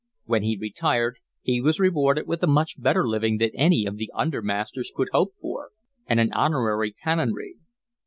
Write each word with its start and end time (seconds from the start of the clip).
When 0.25 0.41
he 0.41 0.57
retired 0.57 1.19
he 1.43 1.61
was 1.61 1.79
rewarded 1.79 2.25
with 2.25 2.41
a 2.41 2.47
much 2.47 2.81
better 2.81 3.07
living 3.07 3.37
than 3.37 3.51
any 3.53 3.85
of 3.85 3.97
the 3.97 4.09
under 4.15 4.41
masters 4.41 4.91
could 4.95 5.09
hope 5.11 5.29
for, 5.39 5.69
and 6.07 6.19
an 6.19 6.33
honorary 6.33 6.91
Canonry. 7.05 7.57